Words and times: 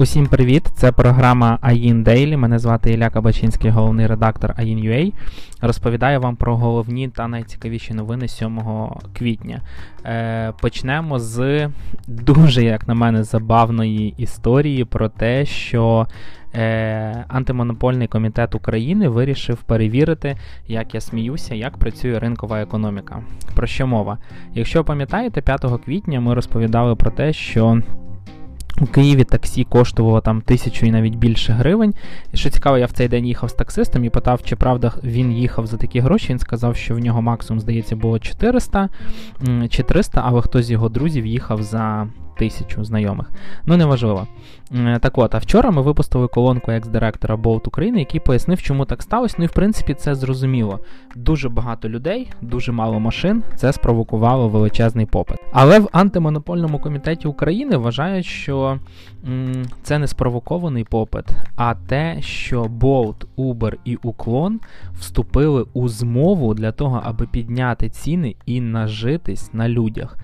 Усім 0.00 0.26
привіт! 0.26 0.68
Це 0.74 0.92
програма 0.92 1.58
AIN 1.62 2.04
Daily. 2.04 2.36
Мене 2.36 2.58
звати 2.58 2.92
Ілля 2.92 3.10
Кабачинський, 3.10 3.70
головний 3.70 4.06
редактор 4.06 4.50
AIN.ua. 4.58 5.12
Розповідаю 5.60 6.20
вам 6.20 6.36
про 6.36 6.56
головні 6.56 7.08
та 7.08 7.28
найцікавіші 7.28 7.94
новини 7.94 8.28
7 8.28 8.60
квітня. 9.18 9.60
Е, 10.04 10.52
Почнемо 10.60 11.18
з 11.18 11.68
дуже, 12.06 12.64
як 12.64 12.88
на 12.88 12.94
мене, 12.94 13.24
забавної 13.24 14.14
історії 14.18 14.84
про 14.84 15.08
те, 15.08 15.46
що 15.46 16.06
е, 16.54 17.24
антимонопольний 17.28 18.08
комітет 18.08 18.54
України 18.54 19.08
вирішив 19.08 19.56
перевірити, 19.62 20.36
як 20.68 20.94
я 20.94 21.00
сміюся, 21.00 21.54
як 21.54 21.78
працює 21.78 22.18
ринкова 22.18 22.60
економіка. 22.60 23.22
Про 23.54 23.66
що 23.66 23.86
мова? 23.86 24.18
Якщо 24.54 24.84
пам'ятаєте, 24.84 25.42
5 25.42 25.64
квітня 25.84 26.20
ми 26.20 26.34
розповідали 26.34 26.96
про 26.96 27.10
те, 27.10 27.32
що. 27.32 27.82
У 28.80 28.86
Києві 28.86 29.24
таксі 29.24 29.64
коштувало 29.64 30.20
там 30.20 30.40
тисячу 30.40 30.86
і 30.86 30.90
навіть 30.90 31.14
більше 31.14 31.52
гривень. 31.52 31.94
І 32.32 32.36
що 32.36 32.50
цікаво, 32.50 32.78
я 32.78 32.86
в 32.86 32.92
цей 32.92 33.08
день 33.08 33.26
їхав 33.26 33.50
з 33.50 33.52
таксистом 33.52 34.04
і 34.04 34.10
питав, 34.10 34.42
чи 34.42 34.56
правда 34.56 34.92
він 35.04 35.32
їхав 35.32 35.66
за 35.66 35.76
такі 35.76 36.00
гроші. 36.00 36.28
Він 36.30 36.38
сказав, 36.38 36.76
що 36.76 36.94
в 36.94 36.98
нього 36.98 37.22
максимум, 37.22 37.60
здається, 37.60 37.96
було 37.96 38.18
400 38.18 38.88
чи 39.70 39.82
300, 39.82 40.22
але 40.24 40.42
хтось 40.42 40.66
з 40.66 40.70
його 40.70 40.88
друзів 40.88 41.26
їхав 41.26 41.62
за 41.62 42.06
тисячу 42.40 42.84
знайомих. 42.84 43.30
Ну, 43.66 43.76
неважливо. 43.76 44.26
Так 45.00 45.18
от, 45.18 45.34
а 45.34 45.38
вчора 45.38 45.70
ми 45.70 45.82
випустили 45.82 46.28
колонку 46.28 46.70
екс-директора 46.70 47.36
Болт 47.36 47.68
України, 47.68 47.98
який 47.98 48.20
пояснив, 48.20 48.62
чому 48.62 48.84
так 48.84 49.02
сталося. 49.02 49.34
Ну 49.38 49.44
і 49.44 49.46
в 49.46 49.52
принципі 49.52 49.94
це 49.94 50.14
зрозуміло. 50.14 50.78
Дуже 51.16 51.48
багато 51.48 51.88
людей, 51.88 52.30
дуже 52.40 52.72
мало 52.72 53.00
машин. 53.00 53.42
Це 53.56 53.72
спровокувало 53.72 54.48
величезний 54.48 55.06
попит. 55.06 55.36
Але 55.52 55.78
в 55.78 55.88
антимонопольному 55.92 56.78
комітеті 56.78 57.28
України 57.28 57.76
вважають, 57.76 58.26
що 58.26 58.78
м- 59.28 59.64
це 59.82 59.98
не 59.98 60.06
спровокований 60.06 60.84
попит, 60.84 61.24
а 61.56 61.74
те, 61.74 62.16
що 62.22 62.64
Болт, 62.64 63.26
Uber 63.38 63.74
і 63.84 63.96
Уклон 63.96 64.60
вступили 64.98 65.66
у 65.72 65.88
змову 65.88 66.54
для 66.54 66.72
того, 66.72 67.00
аби 67.04 67.26
підняти 67.26 67.88
ціни 67.88 68.34
і 68.46 68.60
нажитись 68.60 69.54
на 69.54 69.68
людях. 69.68 70.16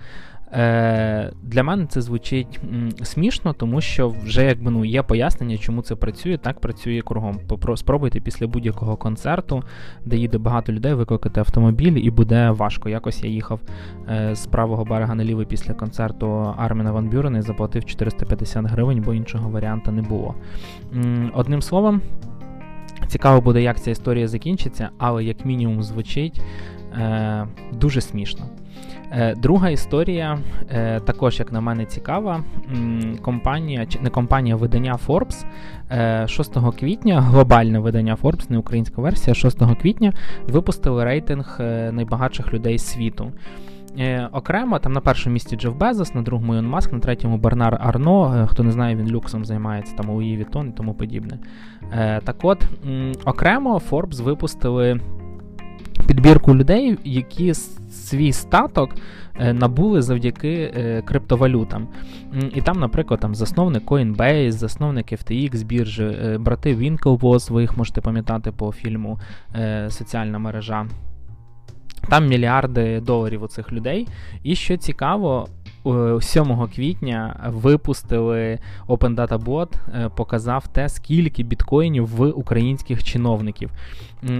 Е, 0.53 1.31
Для 1.43 1.63
мене 1.63 1.85
це 1.85 2.01
звучить 2.01 2.59
смішно, 3.03 3.53
тому 3.53 3.81
що 3.81 4.09
вже 4.09 4.45
якби 4.45 4.71
ну 4.71 4.85
є 4.85 5.03
пояснення, 5.03 5.57
чому 5.57 5.81
це 5.81 5.95
працює. 5.95 6.37
Так 6.37 6.59
працює 6.59 7.01
кругом. 7.01 7.39
Спробуйте 7.75 8.19
після 8.19 8.47
будь-якого 8.47 8.95
концерту, 8.95 9.63
де 10.05 10.17
їде 10.17 10.37
багато 10.37 10.71
людей, 10.73 10.93
викликати 10.93 11.39
автомобіль, 11.39 11.97
і 11.97 12.11
буде 12.11 12.49
важко. 12.49 12.89
Якось 12.89 13.23
я 13.23 13.29
їхав 13.29 13.59
е, 14.09 14.35
з 14.35 14.47
правого 14.47 14.85
берега 14.85 15.15
на 15.15 15.23
лівий 15.23 15.45
після 15.45 15.73
концерту 15.73 16.53
Арміна 16.57 16.91
Ван 16.91 17.09
Бюрена 17.09 17.37
і 17.37 17.41
заплатив 17.41 17.85
450 17.85 18.65
гривень, 18.65 19.01
бо 19.05 19.13
іншого 19.13 19.49
варіанту 19.49 19.91
не 19.91 20.01
було. 20.01 20.35
Одним 21.33 21.61
словом, 21.61 22.01
цікаво 23.07 23.41
буде, 23.41 23.61
як 23.61 23.81
ця 23.81 23.91
історія 23.91 24.27
закінчиться, 24.27 24.89
але 24.97 25.23
як 25.23 25.45
мінімум 25.45 25.83
звучить 25.83 26.41
е, 26.93 27.47
дуже 27.73 28.01
смішно. 28.01 28.45
Е, 29.11 29.35
друга 29.35 29.69
історія, 29.69 30.39
е, 30.69 30.99
також, 30.99 31.39
як 31.39 31.51
на 31.51 31.61
мене, 31.61 31.85
цікава. 31.85 32.43
Компанія, 33.21 33.85
чи 33.85 33.99
не 33.99 34.09
компанія 34.09 34.55
видання 34.55 34.99
Forbes 35.07 35.45
6 36.27 36.57
е, 36.57 36.71
квітня, 36.79 37.21
глобальне 37.21 37.79
видання 37.79 38.15
Forbes, 38.15 38.51
не 38.51 38.57
українська 38.57 39.01
версія, 39.01 39.33
6 39.33 39.59
квітня 39.81 40.13
випустили 40.47 41.03
рейтинг 41.03 41.55
найбагатших 41.91 42.53
людей 42.53 42.77
світу. 42.77 43.31
Окремо, 44.31 44.79
там 44.79 44.93
на 44.93 45.01
першому 45.01 45.33
місці 45.33 45.55
Джеф 45.55 45.75
Безос, 45.75 46.15
на 46.15 46.21
другому 46.21 46.53
Ілон 46.53 46.67
Маск, 46.67 46.93
на 46.93 46.99
третьому 46.99 47.37
Бернар 47.37 47.77
Арно. 47.81 48.47
Хто 48.49 48.63
не 48.63 48.71
знає, 48.71 48.95
він 48.95 49.09
люксом 49.09 49.45
займається 49.45 49.95
там 49.95 50.09
Louis 50.09 50.37
Vuitton 50.37 50.67
і 50.67 50.71
тому 50.71 50.93
подібне. 50.93 51.39
Так 52.23 52.35
от, 52.41 52.63
окремо 53.25 53.81
Forbes 53.91 54.23
випустили 54.23 54.99
підбірку 56.07 56.55
людей, 56.55 56.97
які 57.03 57.53
свій 57.89 58.33
статок 58.33 58.95
е, 59.39 59.53
набули 59.53 60.01
завдяки 60.01 60.73
е, 60.75 61.01
криптовалютам. 61.01 61.87
І 62.55 62.61
там, 62.61 62.79
наприклад, 62.79 63.19
там 63.19 63.35
засновник 63.35 63.85
Coinbase, 63.85 64.51
засновник 64.51 65.11
FTX 65.11 65.65
біржі, 65.65 66.03
е, 66.03 66.37
брати 66.37 66.75
Winklevoss, 66.75 67.53
ви 67.53 67.61
їх 67.61 67.77
можете 67.77 68.01
пам'ятати 68.01 68.51
по 68.51 68.71
фільму 68.71 69.19
Соціальна 69.89 70.39
мережа. 70.39 70.85
Там 72.09 72.27
мільярди 72.27 72.99
доларів 72.99 73.43
у 73.43 73.47
цих 73.47 73.71
людей. 73.71 74.07
І 74.43 74.55
що 74.55 74.77
цікаво, 74.77 75.47
7 76.21 76.67
квітня 76.75 77.49
випустили 77.53 78.59
Open 78.87 79.15
Data 79.15 79.37
Bot, 79.43 79.69
показав 80.09 80.67
те, 80.67 80.89
скільки 80.89 81.43
біткоїнів 81.43 82.07
в 82.07 82.29
українських 82.29 83.03
чиновників. 83.03 83.71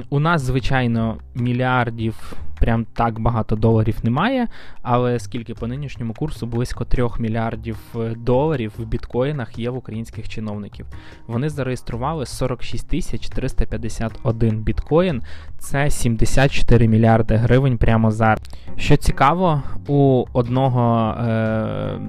У 0.09 0.19
нас, 0.19 0.41
звичайно, 0.41 1.17
мільярдів 1.35 2.33
прям 2.59 2.85
так 2.94 3.19
багато 3.19 3.56
доларів 3.56 3.97
немає, 4.03 4.47
але 4.81 5.19
скільки 5.19 5.53
по 5.53 5.68
нинішньому 5.68 6.13
курсу 6.13 6.47
близько 6.47 6.85
3 6.85 7.07
мільярдів 7.19 7.78
е, 7.95 8.16
доларів 8.18 8.73
в 8.78 8.85
біткоїнах 8.85 9.59
є 9.59 9.69
в 9.69 9.78
українських 9.78 10.29
чиновників. 10.29 10.85
Вони 11.28 11.50
зареєстрували 11.50 12.25
46 12.25 12.90
тисяч 12.90 13.29
351 13.29 14.57
біткоін, 14.59 15.22
це 15.57 15.90
74 15.90 16.88
мільярди 16.88 17.35
гривень 17.35 17.78
прямо 17.78 18.12
зараз. 18.12 18.40
Що 18.75 18.97
цікаво, 18.97 19.63
у 19.88 20.25
одного 20.34 21.16
е- 21.19 22.00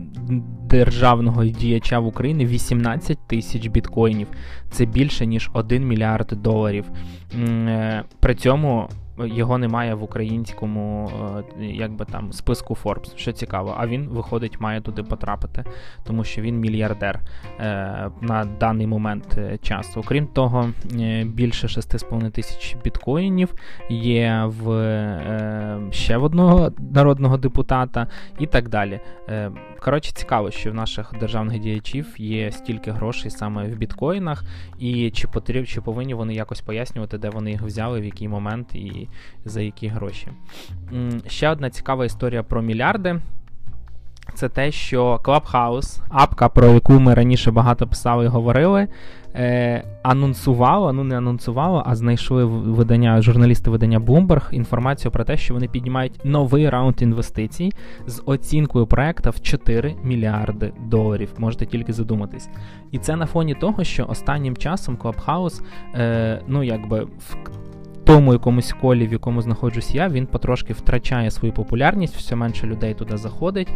державного 0.69 1.45
діяча 1.45 1.99
в 1.99 2.07
Україні 2.07 2.47
18 2.47 3.19
тисяч 3.27 3.67
біткоїнів. 3.67 4.29
Це 4.71 4.85
більше 4.85 5.27
ніж 5.27 5.51
1 5.53 5.89
мільярд 5.89 6.33
доларів. 6.43 6.85
Е, 7.35 8.05
при 8.21 8.35
цьому 8.35 8.89
його 9.27 9.59
немає 9.59 9.95
в 9.95 10.03
українському 10.03 11.11
е, 11.61 11.65
якби 11.65 12.05
там 12.05 12.33
списку 12.33 12.77
Forbes, 12.85 13.17
що 13.17 13.33
цікаво. 13.33 13.75
А 13.79 13.87
він 13.87 14.09
виходить, 14.09 14.61
має 14.61 14.81
туди 14.81 15.03
потрапити, 15.03 15.65
тому 16.05 16.25
що 16.25 16.43
він 16.43 16.61
мільярдер 16.61 17.21
е, 17.61 18.11
на 18.21 18.45
даний 18.61 18.87
момент 18.87 19.39
е, 19.39 19.59
часу. 19.63 20.01
Окрім 20.01 20.27
того, 20.27 20.71
більше 21.25 21.67
6,5 21.67 22.31
тисяч 22.31 22.77
біткоїнів 22.85 23.55
є 23.91 24.45
в 24.47 24.69
ще 25.91 26.17
в 26.17 26.25
одного 26.25 26.73
народного 26.79 27.37
депутата 27.37 28.07
і 28.39 28.47
так 28.47 28.69
далі. 28.69 29.01
Коротше, 29.81 30.13
цікаво, 30.13 30.51
що 30.51 30.71
в 30.71 30.75
наших 30.75 31.15
державних 31.21 31.59
діячів 31.59 32.15
є 32.19 32.53
стільки 32.53 32.91
грошей 32.91 33.31
саме 33.31 33.65
в 33.65 33.77
біткоїнах, 33.77 34.45
і 34.79 35.11
чи 35.11 35.29
потріб, 35.29 35.67
чи 35.67 35.81
повинні 35.81 36.15
вони 36.15 36.35
якось 36.35 36.61
пояснювати, 36.61 37.19
де 37.19 37.31
вони 37.31 37.51
їх 37.51 37.63
взяли, 37.63 38.01
в 38.01 38.05
який 38.05 38.29
момент 38.29 38.75
і 38.75 39.08
за 39.45 39.61
які 39.63 39.89
гроші. 39.89 40.29
Ще 41.27 41.49
одна 41.49 41.71
цікава 41.71 42.05
історія 42.05 42.43
про 42.43 42.63
мільярди. 42.63 43.21
Це 44.35 44.49
те, 44.49 44.73
що 44.73 45.21
Clubhouse, 45.25 46.01
апка, 46.09 46.49
про 46.49 46.67
яку 46.67 46.93
ми 46.93 47.15
раніше 47.15 47.51
багато 47.51 47.87
писали 47.87 48.25
і 48.25 48.29
говорили, 48.29 48.89
е, 49.35 49.85
анонсувала, 50.03 50.93
ну 50.93 51.05
не 51.05 51.19
анонсувала, 51.19 51.83
а 51.87 51.97
знайшли 51.97 52.45
видання, 52.45 53.23
журналісти 53.23 53.71
видання 53.71 54.01
Bloomberg 54.01 54.53
інформацію 54.55 55.13
про 55.13 55.25
те, 55.25 55.37
що 55.37 55.55
вони 55.55 55.69
піднімають 55.69 56.21
новий 56.25 56.71
раунд 56.71 57.03
інвестицій 57.03 57.73
з 58.07 58.23
оцінкою 58.27 58.87
проекту 58.87 59.31
в 59.31 59.41
4 59.41 59.95
мільярди 60.03 60.73
доларів. 60.87 61.33
Можете 61.39 61.67
тільки 61.67 61.93
задуматись. 61.93 62.49
І 62.91 62.99
це 62.99 63.17
на 63.17 63.27
фоні 63.27 63.55
того, 63.55 63.85
що 63.85 64.07
останнім 64.09 64.57
часом 64.57 64.97
Clubhouse, 64.97 65.63
е, 65.95 66.43
ну 66.49 66.63
якби 66.63 67.05
в 67.05 67.37
тому 68.09 68.33
якомусь 68.33 68.73
колі, 68.73 69.07
в 69.07 69.13
якому 69.13 69.43
знаходжусь 69.43 69.95
я, 69.95 70.09
він 70.09 70.27
потрошки 70.27 70.73
втрачає 70.73 71.31
свою 71.31 71.55
популярність, 71.55 72.17
все 72.17 72.37
менше 72.37 72.67
людей 72.67 72.95
туди 72.95 73.17
заходить. 73.17 73.69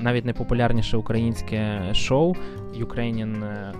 Навіть 0.00 0.24
найпопулярніше 0.24 0.96
українське 0.96 1.80
шоу 1.92 2.34
Ukrainian 2.80 3.44
е, 3.44 3.72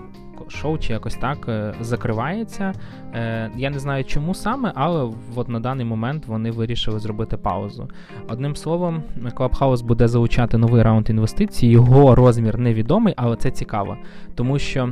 шоу 0.47 0.77
чи 0.77 0.93
якось 0.93 1.15
так 1.15 1.45
е, 1.49 1.73
закривається. 1.81 2.73
Е, 3.13 3.51
я 3.57 3.69
не 3.69 3.79
знаю 3.79 4.03
чому 4.03 4.33
саме, 4.33 4.71
але 4.75 5.11
от 5.35 5.49
на 5.49 5.59
даний 5.59 5.85
момент 5.85 6.27
вони 6.27 6.51
вирішили 6.51 6.99
зробити 6.99 7.37
паузу. 7.37 7.89
Одним 8.29 8.55
словом, 8.55 9.03
Clubhouse 9.35 9.83
буде 9.83 10.07
залучати 10.07 10.57
новий 10.57 10.83
раунд 10.83 11.09
інвестицій, 11.09 11.67
його 11.67 12.15
розмір 12.15 12.59
невідомий, 12.59 13.13
але 13.17 13.35
це 13.35 13.51
цікаво, 13.51 13.97
тому 14.35 14.59
що. 14.59 14.89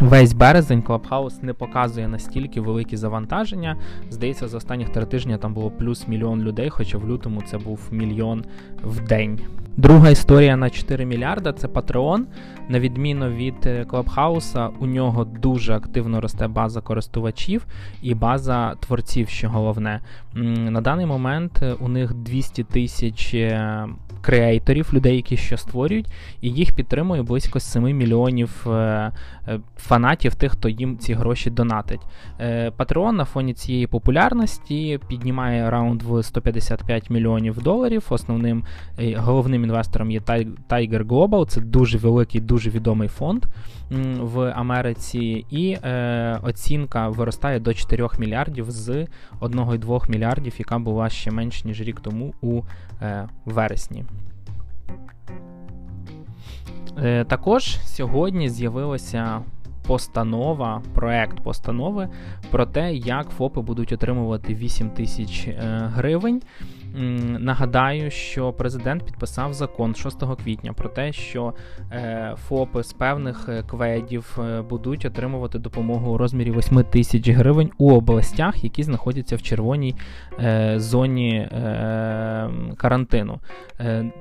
Весь 0.00 0.32
березень 0.32 0.80
Clubhouse 0.80 1.44
не 1.44 1.54
показує 1.54 2.08
настільки 2.08 2.60
великі 2.60 2.96
завантаження. 2.96 3.76
Здається, 4.10 4.48
за 4.48 4.56
останніх 4.56 4.88
три 4.88 5.04
тижні 5.04 5.38
там 5.38 5.54
було 5.54 5.70
плюс 5.70 6.08
мільйон 6.08 6.42
людей, 6.42 6.70
хоча 6.70 6.98
в 6.98 7.08
лютому 7.08 7.42
це 7.42 7.58
був 7.58 7.80
мільйон 7.90 8.44
в 8.82 9.00
день. 9.00 9.40
Друга 9.76 10.10
історія 10.10 10.56
на 10.56 10.70
4 10.70 11.04
мільярда 11.04 11.52
це 11.52 11.66
Patreon. 11.66 12.22
На 12.68 12.80
відміну 12.80 13.28
від 13.28 13.66
Clubhouse, 13.66 14.70
у 14.80 14.86
нього 14.86 15.24
дуже 15.24 15.74
активно 15.74 16.20
росте 16.20 16.48
база 16.48 16.80
користувачів 16.80 17.66
і 18.02 18.14
база 18.14 18.74
творців, 18.74 19.28
що 19.28 19.48
головне. 19.48 20.00
На 20.34 20.80
даний 20.80 21.06
момент 21.06 21.62
у 21.80 21.88
них 21.88 22.14
200 22.14 22.64
тисяч 22.64 23.34
е, 23.34 23.86
креаторів, 24.20 24.90
людей, 24.92 25.16
які 25.16 25.36
що 25.36 25.56
створюють, 25.56 26.12
і 26.40 26.50
їх 26.50 26.74
підтримує 26.74 27.22
близько 27.22 27.60
7 27.60 27.82
мільйонів 27.82 28.66
е, 28.66 29.12
фанатів, 29.90 30.34
тих, 30.34 30.52
хто 30.52 30.68
їм 30.68 30.98
ці 30.98 31.14
гроші 31.14 31.50
донатить. 31.50 32.00
Patreon 32.78 33.12
на 33.12 33.24
фоні 33.24 33.54
цієї 33.54 33.86
популярності 33.86 35.00
піднімає 35.08 35.70
раунд 35.70 36.02
в 36.02 36.22
155 36.22 37.10
мільйонів 37.10 37.62
доларів. 37.62 38.06
Основним 38.10 38.64
головним 39.16 39.64
інвестором 39.64 40.10
є 40.10 40.20
Tiger 40.20 41.04
Global, 41.04 41.46
це 41.46 41.60
дуже 41.60 41.98
великий, 41.98 42.40
дуже 42.40 42.70
відомий 42.70 43.08
фонд 43.08 43.46
в 44.20 44.52
Америці, 44.56 45.46
і 45.50 45.76
е, 45.84 46.38
оцінка 46.42 47.08
виростає 47.08 47.60
до 47.60 47.74
4 47.74 48.08
мільярдів 48.18 48.70
з 48.70 48.88
1,2 49.40 50.10
мільярдів, 50.10 50.54
яка 50.58 50.78
була 50.78 51.08
ще 51.08 51.30
менш 51.30 51.64
ніж 51.64 51.80
рік 51.80 52.00
тому 52.00 52.34
у 52.40 52.62
е, 53.02 53.28
вересні. 53.44 54.04
Е, 56.98 57.24
Також 57.24 57.78
сьогодні 57.84 58.48
з'явилася 58.48 59.42
постанова, 59.90 60.82
проект 60.94 61.40
постанови 61.40 62.08
про 62.50 62.66
те, 62.66 62.94
як 62.94 63.28
ФОПи 63.28 63.60
будуть 63.60 63.92
отримувати 63.92 64.54
8 64.54 64.90
тисяч 64.90 65.46
е, 65.46 65.56
гривень. 65.94 66.42
Нагадаю, 67.38 68.10
що 68.10 68.52
президент 68.52 69.02
підписав 69.02 69.54
закон 69.54 69.94
6 69.94 70.24
квітня 70.44 70.72
про 70.72 70.88
те, 70.88 71.12
що 71.12 71.54
е, 71.92 72.34
ФОПи 72.48 72.82
з 72.82 72.92
певних 72.92 73.48
е, 73.48 73.62
кведів 73.62 74.38
будуть 74.68 75.04
отримувати 75.04 75.58
допомогу 75.58 76.12
у 76.12 76.16
розмірі 76.16 76.50
8 76.50 76.84
тисяч 76.84 77.28
гривень 77.28 77.70
у 77.78 77.92
областях, 77.92 78.64
які 78.64 78.82
знаходяться 78.82 79.36
в 79.36 79.42
червоній 79.42 79.94
зоні 80.76 81.48
карантину. 82.76 83.38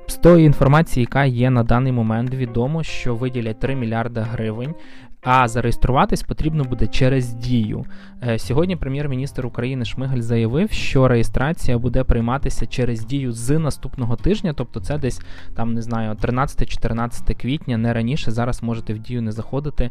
З 0.08 0.16
тої 0.16 0.46
інформації, 0.46 1.02
яка 1.02 1.26
є 1.26 1.50
на 1.50 1.64
даний 1.64 1.92
момент, 1.92 2.34
відомо, 2.34 2.84
що 2.84 3.16
виділять 3.16 3.60
3 3.60 3.76
мільярди 3.76 4.22
гривень 4.22 4.76
а 5.22 5.48
зареєструватись 5.48 6.24
потрібно 6.24 6.64
буде 6.64 6.88
через 6.88 7.34
дію. 7.34 7.86
Е, 8.24 8.40
сьогодні 8.40 8.76
прем'єр-міністр 8.76 9.46
України 9.46 9.86
Шмигаль 9.86 10.20
заявив, 10.20 10.72
що 10.72 11.08
реєстрація 11.08 11.78
буде 11.78 12.04
прийматися 12.04 12.66
через 12.66 13.06
дію 13.06 13.32
з 13.32 13.60
наступного 13.60 14.16
тижня, 14.16 14.54
тобто 14.54 14.80
це 14.80 14.98
десь 14.98 15.22
там 15.56 15.74
не 15.74 15.82
знаю, 15.82 16.14
13-14 16.14 17.42
квітня, 17.42 17.78
не 17.78 17.94
раніше. 17.94 18.32
Зараз 18.32 18.64
можете 18.64 18.94
в 18.94 19.00
дію 19.00 19.22
не 19.22 19.32
заходити, 19.32 19.90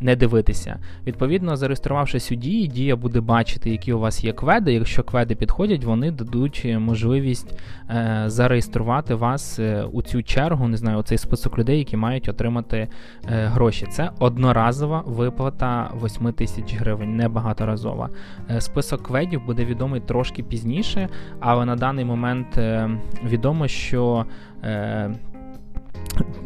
не 0.00 0.16
дивитися. 0.16 0.78
Відповідно, 1.06 1.56
зареєструвавшись 1.56 2.32
у 2.32 2.34
дії, 2.34 2.68
дія 2.68 2.96
буде 2.96 3.20
бачити, 3.20 3.70
які 3.70 3.92
у 3.92 3.98
вас 3.98 4.24
є 4.24 4.32
кведи. 4.32 4.72
Якщо 4.72 5.02
кведи 5.02 5.34
підходять, 5.34 5.84
вони 5.84 6.10
дадуть 6.10 6.66
можливість 6.78 7.58
е, 7.90 8.24
зареєструвати 8.26 9.14
вас 9.14 9.58
е, 9.58 9.84
у 9.92 10.02
цю 10.02 10.22
чергу. 10.22 10.68
Не 10.68 10.76
знаю, 10.76 11.02
цей 11.02 11.18
список 11.18 11.58
людей, 11.58 11.78
які 11.78 11.96
мають 11.96 12.28
отримати 12.28 12.88
гроші. 13.28 13.86
Це 13.90 14.10
одно 14.18 14.45
одноразова 14.46 15.02
виплата 15.06 15.90
8 16.04 16.32
тисяч 16.32 16.74
гривень, 16.74 17.16
не 17.16 17.28
багаторазова. 17.28 18.10
Е, 18.50 18.60
список 18.60 19.02
кведів 19.02 19.46
буде 19.46 19.64
відомий 19.64 20.00
трошки 20.00 20.42
пізніше, 20.42 21.08
але 21.40 21.64
на 21.64 21.76
даний 21.76 22.04
момент 22.04 22.58
е, 22.58 22.90
відомо, 23.24 23.68
що. 23.68 24.26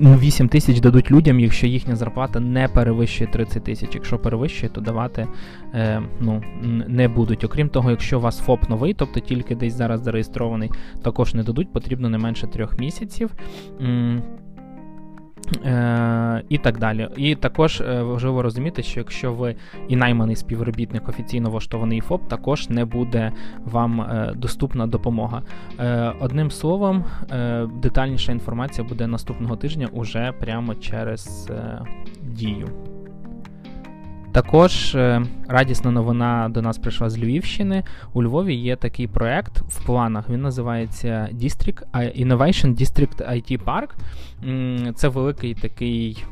8 0.00 0.47
е, 0.47 0.49
тисяч 0.49 0.81
дадуть 0.81 1.11
людям, 1.11 1.41
якщо 1.41 1.67
їхня 1.67 1.97
зарплата 1.97 2.41
не 2.41 2.69
перевищує 2.69 3.31
30 3.31 3.64
тисяч. 3.64 3.94
Якщо 3.94 4.19
перевищує, 4.19 4.73
то 4.73 4.81
давати 4.81 5.26
е, 5.75 6.02
ну, 6.20 6.43
не 6.88 7.08
будуть. 7.08 7.44
Окрім 7.44 7.69
того, 7.69 7.91
якщо 7.91 8.19
у 8.19 8.20
вас 8.20 8.38
ФОП 8.38 8.69
новий, 8.69 8.94
тобто 8.94 9.20
тільки 9.20 9.55
десь 9.55 9.75
зараз 9.75 10.02
зареєстрований, 10.02 10.70
також 11.02 11.35
не 11.35 11.43
дадуть, 11.43 11.73
потрібно 11.73 12.08
не 12.08 12.19
менше 12.19 12.47
трьох 12.47 12.79
місяців. 12.79 13.31
Е, 15.64 16.43
І 16.49 16.58
так 16.58 16.79
далі. 16.79 17.08
І 17.17 17.35
також 17.35 17.81
е, 17.81 18.02
важливо 18.02 18.43
розуміти, 18.43 18.82
що 18.82 19.00
якщо 19.00 19.32
ви 19.32 19.55
і 19.88 19.97
найманий 19.97 20.37
співробітник 20.37 21.08
офіційно 21.08 21.50
влаштований 21.50 22.00
ФОП, 22.00 22.29
також 22.29 22.69
не 22.69 22.85
буде 22.85 23.32
вам 23.64 24.00
е, 24.00 24.32
доступна 24.37 24.87
допомога. 24.87 25.43
Одним 26.20 26.50
словом, 26.50 27.05
детальніша 27.82 28.32
інформація 28.32 28.88
буде 28.88 29.06
наступного 29.06 29.56
тижня 29.56 29.88
уже 29.93 30.32
прямо 30.41 30.75
через 30.75 31.50
дію. 32.23 32.69
Також 34.32 34.97
радісна 35.50 35.91
новина 35.91 36.49
до 36.49 36.62
нас 36.62 36.79
прийшла 36.79 37.11
з 37.11 37.19
Львівщини. 37.19 37.85
У 38.12 38.23
Львові 38.23 38.55
є 38.55 38.76
такий 38.76 39.06
проект 39.06 39.58
в 39.58 39.85
планах. 39.87 40.29
Він 40.31 40.43
називається 40.43 41.29
District 41.32 41.82
Innovation 42.26 42.81
District 42.81 43.32
IT 43.32 43.64
Park. 43.64 43.88
Це 44.94 45.08
великий 45.08 45.55
такий 45.55 46.25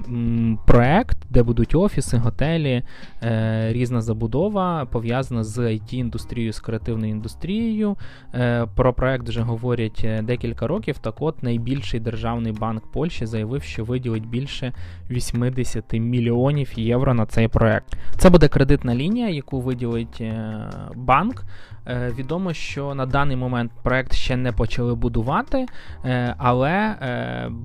проект, 0.66 1.18
де 1.30 1.42
будуть 1.42 1.74
офіси, 1.74 2.16
готелі, 2.16 2.82
е, 3.22 3.72
різна 3.72 4.00
забудова, 4.00 4.84
пов'язана 4.84 5.44
з 5.44 5.58
it 5.58 5.94
індустрією 5.94 6.52
з 6.52 6.60
креативною 6.60 7.12
індустрією. 7.12 7.96
Е, 8.34 8.66
про 8.76 8.92
проект 8.92 9.28
вже 9.28 9.40
говорять 9.40 10.06
декілька 10.22 10.66
років. 10.66 10.98
Так 10.98 11.14
от 11.22 11.42
найбільший 11.42 12.00
державний 12.00 12.52
банк 12.52 12.92
Польщі 12.92 13.26
заявив, 13.26 13.62
що 13.62 13.84
виділить 13.84 14.26
більше 14.26 14.72
80 15.10 15.92
мільйонів 15.92 16.72
євро 16.76 17.14
на 17.14 17.26
цей 17.26 17.48
проект. 17.48 17.96
Це 18.16 18.30
буде 18.30 18.48
кредитна 18.48 18.94
лінія, 18.94 19.07
яку 19.16 19.60
виділить 19.60 20.20
е, 20.20 20.70
банк. 20.94 21.44
Е, 21.86 22.12
відомо, 22.18 22.52
що 22.52 22.94
на 22.94 23.06
даний 23.06 23.36
момент 23.36 23.72
проект 23.82 24.14
ще 24.14 24.36
не 24.36 24.52
почали 24.52 24.94
будувати, 24.94 25.66
е, 26.04 26.34
але 26.38 26.94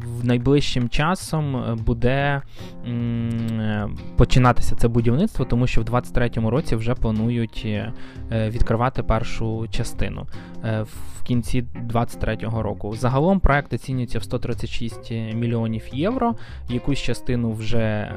в 0.06 0.26
найближчим 0.26 0.90
часом 0.90 1.78
буде 1.86 2.42
починатися 4.18 4.76
це 4.76 4.88
будівництво, 4.88 5.46
тому 5.46 5.68
що 5.68 5.82
в 5.82 5.84
2023 5.84 6.50
році 6.50 6.76
вже 6.76 6.96
планують 6.96 7.68
відкривати 8.32 9.04
першу 9.04 9.68
частину 9.70 10.28
в 10.64 11.24
кінці 11.24 11.62
2023 11.62 12.38
року. 12.62 12.96
Загалом 12.96 13.40
проект 13.40 13.74
оцінюється 13.74 14.20
в 14.20 14.24
136 14.24 15.12
мільйонів 15.12 15.84
євро. 15.92 16.36
Якусь 16.70 17.00
частину 17.00 17.52
вже 17.52 18.12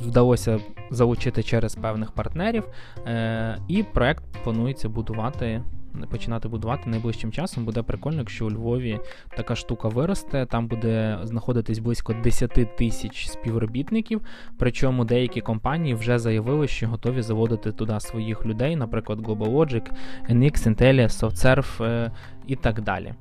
вдалося 0.00 0.58
залучити 0.90 1.42
через 1.42 1.74
певних 1.74 2.10
партнерів, 2.10 2.61
е, 3.06 3.58
і 3.68 3.82
проект 3.82 4.24
планується 4.44 4.88
будувати. 4.88 5.62
Починати 6.10 6.48
будувати 6.48 6.90
найближчим 6.90 7.32
часом 7.32 7.64
буде 7.64 7.82
прикольно, 7.82 8.18
якщо 8.18 8.46
у 8.46 8.50
Львові 8.50 9.00
така 9.36 9.56
штука 9.56 9.88
виросте. 9.88 10.46
Там 10.46 10.66
буде 10.66 11.18
знаходитись 11.22 11.78
близько 11.78 12.14
10 12.22 12.76
тисяч 12.76 13.28
співробітників. 13.28 14.20
Причому 14.58 15.04
деякі 15.04 15.40
компанії 15.40 15.94
вже 15.94 16.18
заявили, 16.18 16.68
що 16.68 16.88
готові 16.88 17.22
заводити 17.22 17.72
туди 17.72 18.00
своїх 18.00 18.46
людей, 18.46 18.76
наприклад, 18.76 19.20
GlobalLogic, 19.20 19.90
NX, 20.30 20.68
Intel, 20.68 21.04
SoftServe 21.04 21.84
е, 21.84 22.10
і 22.46 22.56
так 22.56 22.80
далі. 22.80 23.14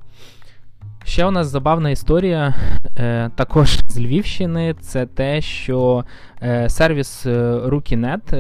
Ще 1.04 1.26
у 1.26 1.32
нас 1.32 1.48
забавна 1.48 1.90
історія 1.90 2.56
е, 2.98 3.30
також 3.36 3.80
з 3.88 4.00
Львівщини. 4.00 4.76
Це 4.80 5.06
те, 5.06 5.42
що 5.42 6.06
е, 6.42 6.70
сервіс 6.70 7.26
е, 7.26 7.54
Rukinet 7.66 8.36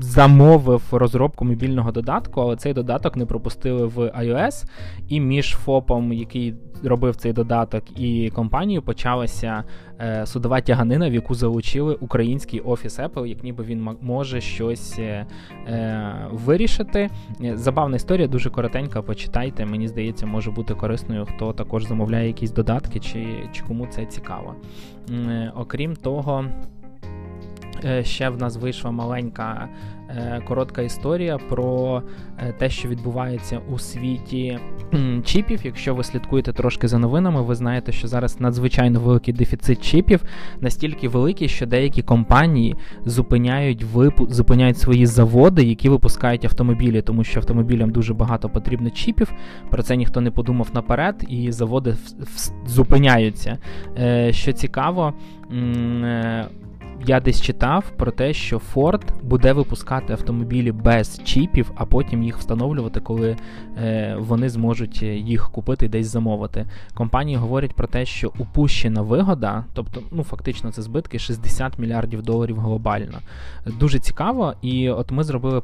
замовив 0.00 0.82
розробку 0.90 1.44
мобільного 1.44 1.92
додатку, 1.92 2.40
але 2.40 2.56
цей 2.56 2.72
додаток 2.72 3.16
не 3.16 3.26
пропустили 3.26 3.86
в 3.86 3.98
iOS, 3.98 4.64
і 5.08 5.20
між 5.20 5.50
ФОПом, 5.50 6.12
який 6.12 6.54
робив 6.84 7.16
цей 7.16 7.32
додаток, 7.32 8.00
і 8.00 8.30
компанією 8.30 8.82
почалася 8.82 9.64
е, 10.00 10.26
судова 10.26 10.60
тяганина, 10.60 11.10
в 11.10 11.14
яку 11.14 11.34
залучили 11.34 11.94
український 11.94 12.60
офіс 12.60 12.98
Apple, 12.98 13.26
як 13.26 13.44
ніби 13.44 13.64
він 13.64 13.88
може 14.00 14.40
щось 14.40 14.98
е, 14.98 15.26
е, 15.66 16.14
вирішити. 16.32 17.10
Забавна 17.54 17.96
історія, 17.96 18.28
дуже 18.28 18.50
коротенька. 18.50 19.02
Почитайте. 19.02 19.66
Мені 19.66 19.88
здається, 19.88 20.26
може 20.26 20.50
бути 20.50 20.74
корисною, 20.74 21.26
хто 21.26 21.52
також 21.52 21.86
замовляє 21.86 22.26
якісь 22.26 22.50
додатки, 22.50 23.00
чи, 23.00 23.26
чи 23.52 23.62
кому 23.62 23.86
це 23.86 24.06
цікаво. 24.06 24.54
Е, 25.10 25.52
окрім 25.56 25.96
того. 25.96 26.44
Е, 27.86 28.04
ще 28.04 28.28
в 28.28 28.38
нас 28.38 28.56
вийшла 28.56 28.90
маленька 28.90 29.68
е, 30.08 30.42
коротка 30.48 30.82
історія 30.82 31.38
про 31.38 32.02
е, 32.38 32.52
те, 32.52 32.70
що 32.70 32.88
відбувається 32.88 33.60
у 33.72 33.78
світі 33.78 34.58
чіпів. 35.24 35.60
Якщо 35.64 35.94
ви 35.94 36.04
слідкуєте 36.04 36.52
трошки 36.52 36.88
за 36.88 36.98
новинами, 36.98 37.42
ви 37.42 37.54
знаєте, 37.54 37.92
що 37.92 38.08
зараз 38.08 38.40
надзвичайно 38.40 39.00
великий 39.00 39.34
дефіцит 39.34 39.84
чіпів, 39.84 40.22
настільки 40.60 41.08
великий, 41.08 41.48
що 41.48 41.66
деякі 41.66 42.02
компанії 42.02 42.76
зупиняють 43.04 43.84
випу... 43.84 44.26
зупиняють 44.26 44.78
свої 44.78 45.06
заводи, 45.06 45.64
які 45.64 45.88
випускають 45.88 46.44
автомобілі, 46.44 47.02
тому 47.02 47.24
що 47.24 47.40
автомобілям 47.40 47.90
дуже 47.90 48.14
багато 48.14 48.48
потрібно 48.48 48.90
чіпів. 48.90 49.32
Про 49.70 49.82
це 49.82 49.96
ніхто 49.96 50.20
не 50.20 50.30
подумав 50.30 50.68
наперед, 50.74 51.24
і 51.28 51.52
заводи 51.52 51.96
зупиняються. 52.66 53.58
Що 54.30 54.52
цікаво 54.52 55.14
я 57.06 57.20
десь 57.20 57.42
читав 57.42 57.84
про 57.96 58.10
те, 58.10 58.32
що 58.32 58.60
Ford 58.74 59.02
буде 59.22 59.52
випускати 59.52 60.12
автомобілі 60.12 60.72
без 60.72 61.20
чіпів, 61.24 61.72
а 61.76 61.84
потім 61.84 62.22
їх 62.22 62.38
встановлювати, 62.38 63.00
коли 63.00 63.36
е, 63.78 64.16
вони 64.18 64.48
зможуть 64.48 65.02
їх 65.02 65.50
купити 65.50 65.86
і 65.86 65.88
десь 65.88 66.06
замовити. 66.06 66.66
Компанії 66.94 67.36
говорять 67.36 67.72
про 67.72 67.86
те, 67.86 68.06
що 68.06 68.32
упущена 68.38 69.02
вигода, 69.02 69.64
тобто, 69.74 70.02
ну 70.10 70.24
фактично, 70.24 70.72
це 70.72 70.82
збитки 70.82 71.18
60 71.18 71.78
мільярдів 71.78 72.22
доларів 72.22 72.60
глобально. 72.60 73.18
Дуже 73.66 73.98
цікаво, 73.98 74.54
і 74.62 74.90
от 74.90 75.10
ми 75.10 75.24
зробили 75.24 75.60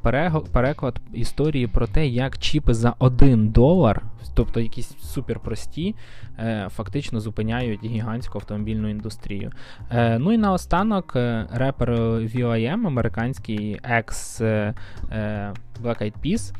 переклад 0.52 1.00
історії 1.12 1.66
про 1.66 1.86
те, 1.86 2.06
як 2.06 2.38
чіпи 2.38 2.74
за 2.74 2.94
1 2.98 3.48
долар, 3.48 4.02
тобто 4.34 4.60
якісь 4.60 4.96
суперпрості, 4.98 5.94
е, 6.38 6.68
фактично 6.70 7.20
зупиняють 7.20 7.84
гігантську 7.84 8.38
автомобільну 8.38 8.88
індустрію. 8.88 9.52
Е, 9.90 10.18
ну 10.18 10.32
і 10.32 10.38
наостанок 10.38 11.12
репер 11.52 11.90
V.O.I.M, 12.00 12.86
американський 12.86 13.80
екс 13.82 14.40
Black 14.40 16.02
Eyed 16.02 16.14
Peas, 16.24 16.52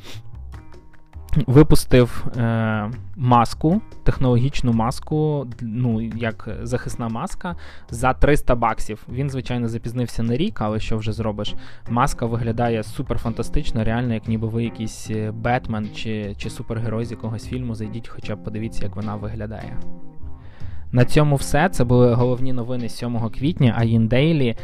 Випустив 1.47 2.26
е, 2.37 2.90
маску, 3.16 3.81
технологічну 4.02 4.73
маску, 4.73 5.47
ну 5.61 6.00
як 6.00 6.49
захисна 6.62 7.09
маска 7.09 7.57
за 7.90 8.12
300 8.12 8.54
баксів. 8.54 9.07
Він, 9.12 9.31
звичайно, 9.31 9.69
запізнився 9.69 10.23
на 10.23 10.37
рік, 10.37 10.61
але 10.61 10.81
що 10.81 10.97
вже 10.97 11.12
зробиш? 11.12 11.54
Маска 11.90 12.26
виглядає 12.26 12.83
супер 12.83 13.19
фантастично, 13.19 13.85
реально, 13.85 14.14
як 14.14 14.28
ніби 14.28 14.49
ви 14.49 14.64
якийсь 14.64 15.11
Бетмен 15.33 15.88
чи 15.95 16.35
чи 16.38 16.50
супергерой 16.50 17.04
з 17.04 17.11
якогось 17.11 17.47
фільму. 17.47 17.75
Зайдіть, 17.75 18.09
хоча 18.09 18.37
б 18.37 18.45
подивіться, 18.45 18.85
як 18.85 18.97
вона 18.97 19.16
виглядає. 19.16 19.76
На 20.93 21.05
цьому 21.05 21.37
все. 21.37 21.69
Це 21.69 21.85
були 21.85 22.15
головні 22.15 22.53
новини 22.53 22.89
7 22.89 23.31
квітня. 23.31 23.75
Аїн 23.79 24.09
Дейлі. 24.09 24.57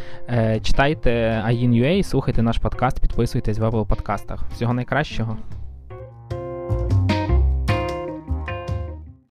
Читайте 0.62 1.42
Аїн.ua, 1.44 2.02
слухайте 2.02 2.42
наш 2.42 2.58
подкаст, 2.58 3.00
підписуйтесь 3.00 3.58
в 3.58 3.64
Apple 3.64 3.86
подкастах. 3.86 4.44
Всього 4.52 4.74
найкращого. 4.74 5.36